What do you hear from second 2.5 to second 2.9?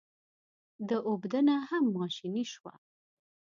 شوه.